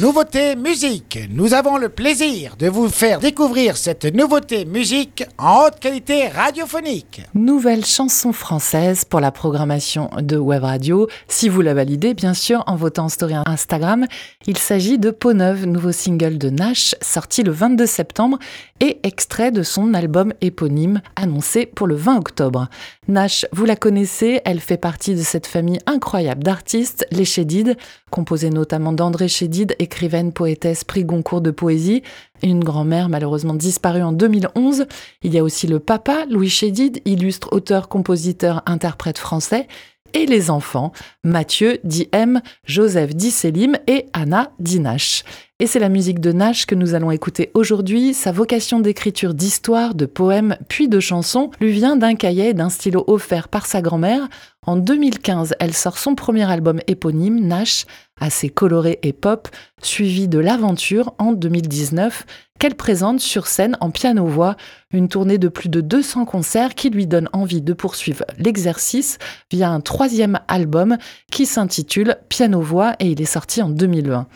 Nouveauté 0.00 0.54
musique. 0.54 1.18
Nous 1.28 1.54
avons 1.54 1.76
le 1.76 1.88
plaisir 1.88 2.54
de 2.56 2.68
vous 2.68 2.88
faire 2.88 3.18
découvrir 3.18 3.76
cette 3.76 4.04
nouveauté 4.04 4.64
musique 4.64 5.24
en 5.38 5.64
haute 5.64 5.80
qualité 5.80 6.28
radiophonique. 6.28 7.22
Nouvelle 7.34 7.84
chanson 7.84 8.32
française 8.32 9.04
pour 9.04 9.18
la 9.18 9.32
programmation 9.32 10.08
de 10.20 10.36
Web 10.36 10.62
Radio. 10.62 11.08
Si 11.26 11.48
vous 11.48 11.62
la 11.62 11.74
validez, 11.74 12.14
bien 12.14 12.32
sûr, 12.32 12.62
en 12.68 12.76
votant 12.76 13.06
en 13.06 13.08
story 13.08 13.34
Instagram, 13.44 14.06
il 14.46 14.56
s'agit 14.56 15.00
de 15.00 15.10
Peau 15.10 15.32
Neuve, 15.32 15.66
nouveau 15.66 15.90
single 15.90 16.38
de 16.38 16.50
Nash, 16.50 16.94
sorti 17.02 17.42
le 17.42 17.50
22 17.50 17.84
septembre 17.86 18.38
et 18.78 19.00
extrait 19.02 19.50
de 19.50 19.64
son 19.64 19.94
album 19.94 20.32
éponyme 20.40 21.00
annoncé 21.16 21.66
pour 21.66 21.88
le 21.88 21.96
20 21.96 22.18
octobre. 22.18 22.68
Nash, 23.08 23.46
vous 23.52 23.64
la 23.64 23.74
connaissez, 23.74 24.42
elle 24.44 24.60
fait 24.60 24.76
partie 24.76 25.16
de 25.16 25.22
cette 25.22 25.48
famille 25.48 25.80
incroyable 25.86 26.44
d'artistes, 26.44 27.04
les 27.10 27.24
Chédides, 27.24 27.76
composée 28.10 28.50
notamment 28.50 28.92
d'André 28.92 29.26
Chédid 29.26 29.74
et 29.80 29.87
écrivaine, 29.88 30.34
poétesse, 30.34 30.84
prix 30.84 31.02
Goncourt 31.02 31.40
de 31.40 31.50
poésie, 31.50 32.02
une 32.42 32.62
grand-mère 32.62 33.08
malheureusement 33.08 33.54
disparue 33.54 34.02
en 34.02 34.12
2011. 34.12 34.84
Il 35.22 35.32
y 35.32 35.38
a 35.38 35.42
aussi 35.42 35.66
le 35.66 35.78
papa, 35.80 36.26
Louis 36.28 36.50
Chédid, 36.50 37.00
illustre 37.06 37.48
auteur, 37.52 37.88
compositeur, 37.88 38.62
interprète 38.66 39.16
français, 39.16 39.66
et 40.14 40.26
les 40.26 40.50
enfants, 40.50 40.92
Mathieu 41.24 41.78
dit 41.84 42.08
M, 42.12 42.40
Joseph 42.64 43.14
dit 43.14 43.30
Selim 43.30 43.76
et 43.86 44.06
Anna 44.12 44.52
dit 44.58 44.80
Nash. 44.80 45.24
Et 45.60 45.66
c'est 45.66 45.80
la 45.80 45.88
musique 45.88 46.20
de 46.20 46.30
Nash 46.30 46.66
que 46.66 46.76
nous 46.76 46.94
allons 46.94 47.10
écouter 47.10 47.50
aujourd'hui. 47.54 48.14
Sa 48.14 48.30
vocation 48.30 48.78
d'écriture 48.78 49.34
d'histoire, 49.34 49.96
de 49.96 50.06
poèmes, 50.06 50.56
puis 50.68 50.88
de 50.88 51.00
chansons 51.00 51.50
lui 51.60 51.72
vient 51.72 51.96
d'un 51.96 52.14
cahier 52.14 52.54
d'un 52.54 52.68
stylo 52.68 53.02
offert 53.08 53.48
par 53.48 53.66
sa 53.66 53.82
grand-mère. 53.82 54.28
En 54.64 54.76
2015, 54.76 55.54
elle 55.58 55.74
sort 55.74 55.98
son 55.98 56.14
premier 56.14 56.48
album 56.48 56.78
éponyme, 56.86 57.40
Nash, 57.40 57.86
assez 58.20 58.50
coloré 58.50 59.00
et 59.02 59.12
pop, 59.12 59.48
suivi 59.82 60.28
de 60.28 60.38
L'Aventure 60.38 61.14
en 61.18 61.32
2019, 61.32 62.24
qu'elle 62.58 62.74
présente 62.74 63.20
sur 63.20 63.46
scène 63.46 63.76
en 63.80 63.90
piano-voix, 63.90 64.56
une 64.90 65.08
tournée 65.08 65.38
de 65.38 65.48
plus 65.48 65.68
de 65.68 65.80
200 65.80 66.24
concerts 66.24 66.74
qui 66.74 66.90
lui 66.90 67.06
donne 67.06 67.28
envie 67.32 67.62
de 67.62 67.72
poursuivre 67.72 68.24
l'exercice 68.38 69.18
via 69.50 69.70
un 69.70 69.80
troisième 69.80 70.40
album 70.48 70.96
qui 71.30 71.46
s'intitule 71.46 72.16
Piano-voix 72.28 72.94
et 73.00 73.06
il 73.06 73.20
est 73.20 73.26
sorti 73.26 73.62
en 73.62 73.68
2020. 73.68 74.26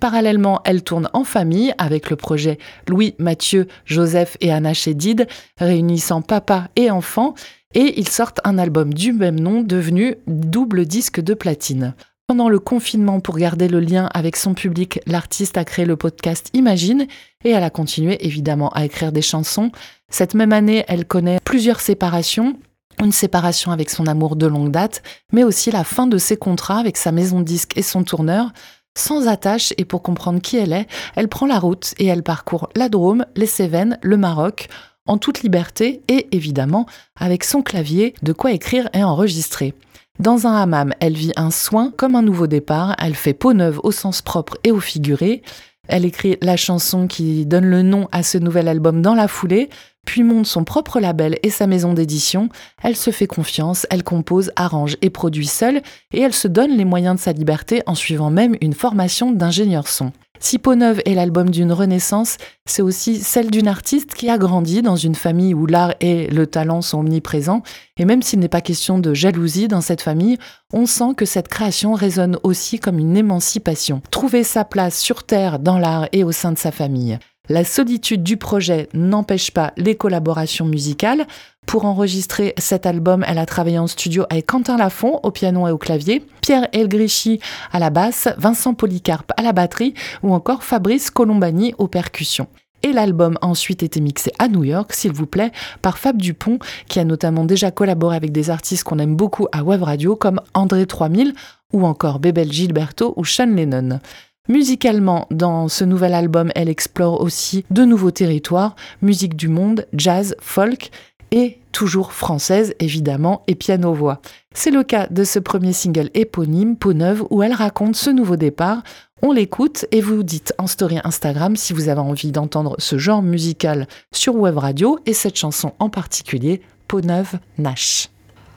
Parallèlement, 0.00 0.60
elle 0.64 0.82
tourne 0.82 1.08
en 1.12 1.22
famille 1.22 1.72
avec 1.78 2.10
le 2.10 2.16
projet 2.16 2.58
Louis, 2.88 3.14
Mathieu, 3.18 3.68
Joseph 3.84 4.36
et 4.40 4.52
Anna 4.52 4.74
Chédid, 4.74 5.28
réunissant 5.58 6.22
papa 6.22 6.70
et 6.74 6.90
enfant, 6.90 7.34
et 7.74 8.00
ils 8.00 8.08
sortent 8.08 8.40
un 8.44 8.58
album 8.58 8.92
du 8.92 9.12
même 9.12 9.38
nom 9.38 9.62
devenu 9.62 10.16
double 10.26 10.86
disque 10.86 11.20
de 11.20 11.34
platine. 11.34 11.94
Pendant 12.28 12.48
le 12.48 12.58
confinement, 12.58 13.20
pour 13.20 13.36
garder 13.36 13.68
le 13.68 13.80
lien 13.80 14.08
avec 14.14 14.36
son 14.36 14.54
public, 14.54 15.00
l'artiste 15.06 15.58
a 15.58 15.64
créé 15.64 15.84
le 15.84 15.96
podcast 15.96 16.48
Imagine 16.54 17.06
et 17.44 17.50
elle 17.50 17.64
a 17.64 17.70
continué 17.70 18.24
évidemment 18.24 18.70
à 18.70 18.84
écrire 18.84 19.12
des 19.12 19.22
chansons. 19.22 19.70
Cette 20.08 20.34
même 20.34 20.52
année, 20.52 20.84
elle 20.88 21.04
connaît 21.04 21.40
plusieurs 21.44 21.80
séparations, 21.80 22.56
une 23.02 23.12
séparation 23.12 23.72
avec 23.72 23.90
son 23.90 24.06
amour 24.06 24.36
de 24.36 24.46
longue 24.46 24.70
date, 24.70 25.02
mais 25.32 25.44
aussi 25.44 25.70
la 25.70 25.84
fin 25.84 26.06
de 26.06 26.16
ses 26.18 26.36
contrats 26.36 26.78
avec 26.78 26.96
sa 26.96 27.12
maison 27.12 27.40
de 27.40 27.44
disque 27.44 27.76
et 27.76 27.82
son 27.82 28.04
tourneur. 28.04 28.52
Sans 28.96 29.26
attache 29.26 29.72
et 29.78 29.84
pour 29.84 30.02
comprendre 30.02 30.40
qui 30.40 30.56
elle 30.56 30.72
est, 30.72 30.86
elle 31.16 31.28
prend 31.28 31.46
la 31.46 31.58
route 31.58 31.94
et 31.98 32.06
elle 32.06 32.22
parcourt 32.22 32.68
la 32.76 32.88
Drôme, 32.88 33.26
les 33.36 33.46
Cévennes, 33.46 33.98
le 34.02 34.16
Maroc, 34.16 34.68
en 35.06 35.18
toute 35.18 35.42
liberté 35.42 36.02
et 36.08 36.28
évidemment 36.30 36.86
avec 37.16 37.44
son 37.44 37.62
clavier, 37.62 38.14
de 38.22 38.32
quoi 38.32 38.52
écrire 38.52 38.88
et 38.92 39.02
enregistrer. 39.02 39.74
Dans 40.18 40.46
un 40.46 40.54
hammam, 40.54 40.92
elle 41.00 41.14
vit 41.14 41.32
un 41.36 41.50
soin 41.50 41.92
comme 41.96 42.14
un 42.14 42.22
nouveau 42.22 42.46
départ, 42.46 42.94
elle 42.98 43.14
fait 43.14 43.32
peau 43.32 43.54
neuve 43.54 43.80
au 43.82 43.92
sens 43.92 44.22
propre 44.22 44.58
et 44.62 44.70
au 44.70 44.78
figuré. 44.78 45.42
Elle 45.88 46.04
écrit 46.04 46.36
la 46.42 46.56
chanson 46.56 47.08
qui 47.08 47.44
donne 47.44 47.64
le 47.64 47.82
nom 47.82 48.08
à 48.12 48.22
ce 48.22 48.38
nouvel 48.38 48.68
album 48.68 49.02
dans 49.02 49.14
la 49.14 49.26
foulée, 49.26 49.68
puis 50.06 50.22
monte 50.22 50.46
son 50.46 50.64
propre 50.64 51.00
label 51.00 51.38
et 51.42 51.50
sa 51.50 51.66
maison 51.66 51.92
d'édition. 51.92 52.50
Elle 52.82 52.96
se 52.96 53.10
fait 53.10 53.26
confiance, 53.26 53.86
elle 53.90 54.04
compose, 54.04 54.52
arrange 54.54 54.96
et 55.02 55.10
produit 55.10 55.46
seule, 55.46 55.82
et 56.12 56.20
elle 56.20 56.34
se 56.34 56.46
donne 56.46 56.76
les 56.76 56.84
moyens 56.84 57.16
de 57.16 57.20
sa 57.20 57.32
liberté 57.32 57.82
en 57.86 57.94
suivant 57.94 58.30
même 58.30 58.56
une 58.60 58.74
formation 58.74 59.32
d'ingénieur 59.32 59.88
son. 59.88 60.12
Si 60.44 60.58
Peau 60.58 60.74
Neuve 60.74 61.00
est 61.06 61.14
l'album 61.14 61.50
d'une 61.50 61.70
renaissance, 61.70 62.36
c'est 62.66 62.82
aussi 62.82 63.20
celle 63.20 63.48
d'une 63.48 63.68
artiste 63.68 64.12
qui 64.14 64.28
a 64.28 64.38
grandi 64.38 64.82
dans 64.82 64.96
une 64.96 65.14
famille 65.14 65.54
où 65.54 65.66
l'art 65.66 65.94
et 66.00 66.26
le 66.26 66.48
talent 66.48 66.82
sont 66.82 66.98
omniprésents. 66.98 67.62
Et 67.96 68.04
même 68.04 68.22
s'il 68.22 68.40
n'est 68.40 68.48
pas 68.48 68.60
question 68.60 68.98
de 68.98 69.14
jalousie 69.14 69.68
dans 69.68 69.80
cette 69.80 70.02
famille, 70.02 70.38
on 70.72 70.84
sent 70.84 71.14
que 71.16 71.26
cette 71.26 71.46
création 71.46 71.92
résonne 71.94 72.38
aussi 72.42 72.80
comme 72.80 72.98
une 72.98 73.16
émancipation. 73.16 74.02
Trouver 74.10 74.42
sa 74.42 74.64
place 74.64 74.98
sur 74.98 75.22
Terre, 75.22 75.60
dans 75.60 75.78
l'art 75.78 76.08
et 76.10 76.24
au 76.24 76.32
sein 76.32 76.50
de 76.50 76.58
sa 76.58 76.72
famille. 76.72 77.20
La 77.48 77.64
solitude 77.64 78.22
du 78.22 78.36
projet 78.36 78.88
n'empêche 78.94 79.50
pas 79.50 79.72
les 79.76 79.96
collaborations 79.96 80.64
musicales. 80.64 81.26
Pour 81.66 81.84
enregistrer 81.86 82.54
cet 82.58 82.86
album, 82.86 83.24
elle 83.26 83.38
a 83.38 83.46
travaillé 83.46 83.78
en 83.78 83.86
studio 83.86 84.24
avec 84.28 84.46
Quentin 84.46 84.76
Lafont 84.76 85.20
au 85.22 85.30
piano 85.30 85.66
et 85.66 85.70
au 85.70 85.78
clavier, 85.78 86.24
Pierre 86.42 86.68
Elgrichy 86.72 87.40
à 87.72 87.78
la 87.78 87.90
basse, 87.90 88.28
Vincent 88.36 88.74
Polycarpe 88.74 89.32
à 89.36 89.42
la 89.42 89.52
batterie 89.52 89.94
ou 90.22 90.34
encore 90.34 90.64
Fabrice 90.64 91.10
Colombani 91.10 91.74
aux 91.78 91.88
percussions. 91.88 92.48
Et 92.82 92.92
l'album 92.92 93.38
a 93.40 93.46
ensuite 93.46 93.82
été 93.82 94.00
mixé 94.00 94.32
à 94.38 94.48
New 94.48 94.64
York, 94.64 94.92
s'il 94.92 95.12
vous 95.12 95.26
plaît, 95.26 95.52
par 95.82 95.98
Fab 95.98 96.20
Dupont, 96.20 96.58
qui 96.88 96.98
a 96.98 97.04
notamment 97.04 97.44
déjà 97.44 97.70
collaboré 97.70 98.16
avec 98.16 98.32
des 98.32 98.50
artistes 98.50 98.84
qu'on 98.84 98.98
aime 98.98 99.14
beaucoup 99.14 99.46
à 99.52 99.62
Web 99.62 99.82
Radio, 99.82 100.16
comme 100.16 100.40
André 100.54 100.86
3000 100.86 101.32
ou 101.72 101.86
encore 101.86 102.18
Bebel 102.18 102.52
Gilberto 102.52 103.14
ou 103.16 103.24
Sean 103.24 103.46
Lennon. 103.46 104.00
Musicalement, 104.48 105.28
dans 105.30 105.68
ce 105.68 105.84
nouvel 105.84 106.14
album, 106.14 106.50
elle 106.56 106.68
explore 106.68 107.20
aussi 107.20 107.64
de 107.70 107.84
nouveaux 107.84 108.10
territoires, 108.10 108.74
musique 109.00 109.36
du 109.36 109.46
monde, 109.46 109.86
jazz, 109.94 110.34
folk 110.40 110.90
et 111.32 111.58
toujours 111.72 112.12
française 112.12 112.74
évidemment 112.78 113.42
et 113.48 113.56
piano-voix. 113.56 114.20
C'est 114.54 114.70
le 114.70 114.84
cas 114.84 115.08
de 115.10 115.24
ce 115.24 115.38
premier 115.38 115.72
single 115.72 116.10
éponyme, 116.14 116.76
Peau 116.76 116.92
Neuve, 116.92 117.24
où 117.30 117.42
elle 117.42 117.54
raconte 117.54 117.96
ce 117.96 118.10
nouveau 118.10 118.36
départ. 118.36 118.82
On 119.22 119.32
l'écoute 119.32 119.86
et 119.90 120.00
vous 120.00 120.22
dites 120.22 120.52
en 120.58 120.66
story 120.66 120.98
Instagram 121.02 121.56
si 121.56 121.72
vous 121.72 121.88
avez 121.88 122.00
envie 122.00 122.32
d'entendre 122.32 122.76
ce 122.78 122.98
genre 122.98 123.22
musical 123.22 123.88
sur 124.12 124.36
Web 124.36 124.58
Radio 124.58 124.98
et 125.06 125.14
cette 125.14 125.36
chanson 125.36 125.72
en 125.78 125.88
particulier, 125.88 126.60
Peau 126.86 127.00
Neuve 127.00 127.38
Nash. 127.58 128.10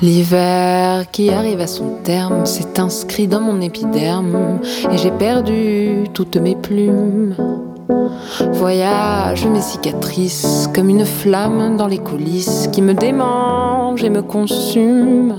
L'hiver 0.00 1.10
qui 1.10 1.30
arrive 1.30 1.60
à 1.60 1.66
son 1.66 1.96
terme 2.04 2.46
s'est 2.46 2.80
inscrit 2.80 3.26
dans 3.26 3.40
mon 3.40 3.60
épiderme 3.60 4.60
et 4.90 4.96
j'ai 4.96 5.10
perdu 5.10 6.04
toutes 6.14 6.36
mes 6.36 6.56
plumes. 6.56 7.34
Voyage 8.52 9.46
mes 9.46 9.60
cicatrices 9.60 10.68
comme 10.74 10.88
une 10.88 11.04
flamme 11.04 11.76
dans 11.76 11.86
les 11.86 11.98
coulisses 11.98 12.68
qui 12.72 12.82
me 12.82 12.94
démange 12.94 14.02
et 14.04 14.10
me 14.10 14.22
consume. 14.22 15.36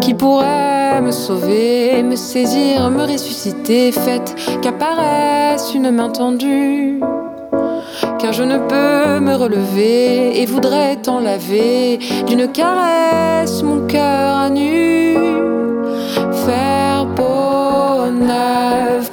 Qui 0.00 0.14
pourrait 0.14 1.00
me 1.00 1.10
sauver, 1.10 2.02
me 2.02 2.16
saisir, 2.16 2.90
me 2.90 3.04
ressusciter, 3.04 3.92
fait 3.92 4.34
qu'apparaisse 4.62 5.74
une 5.74 5.90
main 5.90 6.10
tendue 6.10 7.00
car 8.18 8.32
je 8.32 8.42
ne 8.42 8.58
peux 8.58 9.20
me 9.20 9.34
relever 9.34 10.40
et 10.40 10.46
voudrais 10.46 10.96
t'en 10.96 11.20
laver 11.20 11.98
d'une 12.26 12.50
caresse 12.50 13.62
mon 13.62 13.86
cœur 13.86 14.50
nu. 14.50 15.14
Faire 16.46 17.06
peau 17.14 18.10
neuve, 18.10 19.10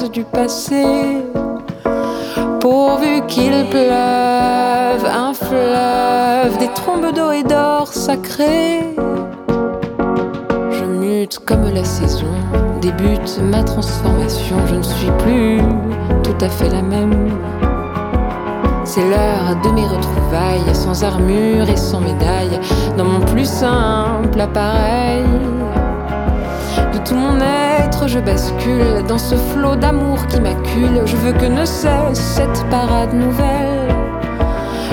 du 0.00 0.24
passé. 0.24 1.22
Pourvu 2.60 3.20
qu'il 3.28 3.68
pleuve, 3.68 5.04
un 5.04 5.34
fleuve, 5.34 6.56
des 6.58 6.68
trombes 6.68 7.14
d'eau 7.14 7.30
et 7.30 7.42
d'or 7.42 7.88
sacré. 7.88 8.80
Je 10.70 10.84
mute 10.84 11.40
comme 11.44 11.68
la 11.74 11.84
saison 11.84 12.32
débute 12.80 13.38
ma 13.42 13.62
transformation. 13.62 14.56
Je 14.66 14.76
ne 14.76 14.82
suis 14.82 15.10
plus 15.18 15.60
tout 16.22 16.44
à 16.44 16.48
fait 16.48 16.70
la 16.70 16.80
même. 16.80 17.30
C'est 18.84 19.06
l'heure 19.06 19.56
de 19.62 19.70
mes 19.70 19.86
retrouvailles, 19.86 20.74
sans 20.74 21.04
armure 21.04 21.68
et 21.68 21.76
sans 21.76 22.00
médaille, 22.00 22.58
dans 22.96 23.04
mon 23.04 23.20
plus 23.20 23.48
simple 23.48 24.40
appareil. 24.40 25.24
Tout 27.04 27.16
mon 27.16 27.38
être, 27.40 28.06
je 28.06 28.20
bascule 28.20 29.02
dans 29.08 29.18
ce 29.18 29.34
flot 29.34 29.76
d'amour 29.76 30.26
qui 30.28 30.40
m'accule. 30.40 31.02
Je 31.04 31.16
veux 31.16 31.32
que 31.32 31.46
ne 31.46 31.64
cesse 31.64 32.18
cette 32.18 32.64
parade 32.70 33.12
nouvelle. 33.12 33.88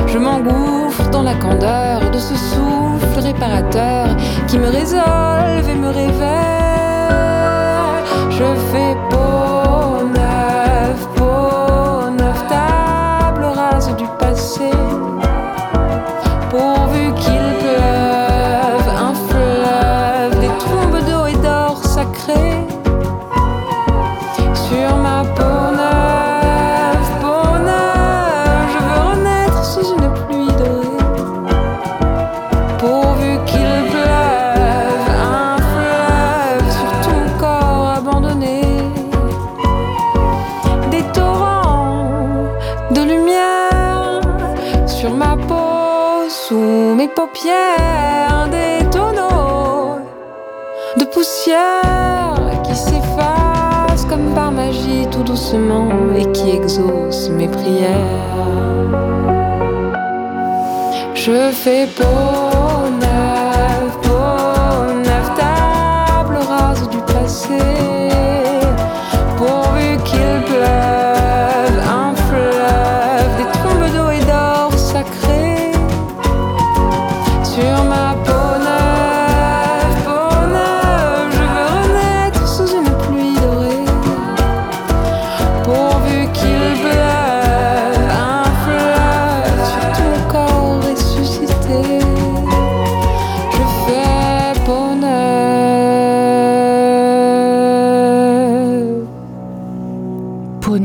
Je 0.07 0.17
m'engouffre 0.17 1.09
dans 1.11 1.21
la 1.21 1.35
candeur 1.35 2.09
de 2.09 2.17
ce 2.17 2.35
souffle 2.35 3.19
réparateur 3.19 4.07
qui 4.47 4.57
me 4.57 4.69
résolve 4.69 5.69
et 5.69 5.75
me 5.75 5.89
révèle. 5.89 6.39
Je 8.31 8.45
fais 8.71 8.95
peau 9.09 9.48
pierres, 47.27 48.49
des 48.49 48.85
tonneaux 48.89 49.99
de 50.97 51.05
poussière 51.05 52.33
qui 52.63 52.75
s'effacent 52.75 54.05
comme 54.09 54.33
par 54.33 54.51
magie 54.51 55.07
tout 55.11 55.23
doucement 55.23 55.89
et 56.17 56.31
qui 56.31 56.49
exaucent 56.49 57.29
mes 57.29 57.47
prières. 57.47 57.95
Je 61.13 61.51
fais 61.51 61.85
peau 61.85 62.39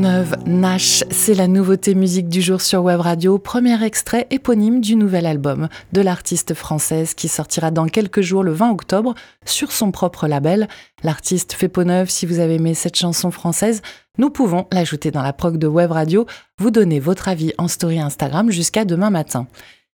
Neuve, 0.05 0.37
Nash, 0.45 1.03
c'est 1.11 1.33
la 1.33 1.49
nouveauté 1.49 1.95
musique 1.95 2.29
du 2.29 2.43
jour 2.43 2.61
sur 2.61 2.83
Web 2.83 3.01
Radio, 3.01 3.39
premier 3.39 3.83
extrait 3.83 4.27
éponyme 4.31 4.83
du 4.83 4.97
nouvel 4.97 5.25
album 5.25 5.71
de 5.95 6.03
l'artiste 6.03 6.53
française 6.53 7.15
qui 7.15 7.27
sortira 7.27 7.71
dans 7.71 7.87
quelques 7.87 8.21
jours 8.21 8.43
le 8.43 8.53
20 8.53 8.71
octobre 8.71 9.15
sur 9.47 9.73
son 9.73 9.93
propre 9.93 10.29
label. 10.29 10.69
L'artiste 11.03 11.55
fait 11.55 11.71
peau 11.71 11.85
neuve, 11.85 12.11
si 12.11 12.27
vous 12.27 12.39
avez 12.39 12.57
aimé 12.57 12.75
cette 12.75 12.97
chanson 12.97 13.31
française, 13.31 13.81
nous 14.19 14.29
pouvons 14.29 14.67
l'ajouter 14.73 15.11
dans 15.11 15.23
la 15.23 15.33
prog 15.33 15.57
de 15.57 15.67
Web 15.67 15.93
Radio, 15.93 16.27
vous 16.59 16.71
donner 16.71 17.01
votre 17.01 17.29
avis 17.29 17.55
en 17.57 17.67
story 17.67 17.99
Instagram 17.99 18.51
jusqu'à 18.51 18.85
demain 18.85 19.09
matin. 19.09 19.47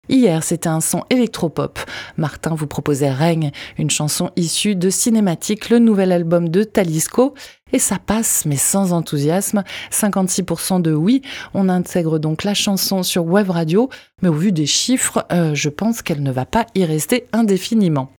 Hier, 0.09 0.43
c'était 0.43 0.69
un 0.69 0.81
son 0.81 1.05
électropop. 1.11 1.79
Martin 2.17 2.55
vous 2.55 2.67
proposait 2.67 3.11
Règne, 3.11 3.51
une 3.77 3.91
chanson 3.91 4.31
issue 4.37 4.75
de 4.75 4.89
Cinématique, 4.89 5.69
le 5.69 5.79
nouvel 5.79 6.13
album 6.13 6.49
de 6.49 6.65
Talisco. 6.65 7.35
Et 7.73 7.79
ça 7.79 7.99
passe, 7.99 8.47
mais 8.47 8.57
sans 8.57 8.95
enthousiasme. 8.95 9.65
56% 9.93 10.81
de 10.81 10.95
oui. 10.95 11.21
On 11.53 11.69
intègre 11.69 12.19
donc 12.19 12.45
la 12.45 12.55
chanson 12.55 13.03
sur 13.03 13.27
Web 13.27 13.51
Radio. 13.51 13.91
Mais 14.23 14.29
au 14.29 14.35
vu 14.35 14.51
des 14.51 14.67
chiffres, 14.67 15.27
euh, 15.31 15.55
je 15.55 15.69
pense 15.69 16.01
qu'elle 16.01 16.23
ne 16.23 16.33
va 16.33 16.47
pas 16.47 16.65
y 16.75 16.87
rester 16.87 17.27
indéfiniment. 17.33 18.11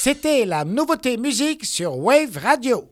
C'était 0.00 0.44
la 0.44 0.64
nouveauté 0.64 1.16
musique 1.16 1.64
sur 1.64 1.98
Wave 1.98 2.38
Radio. 2.40 2.88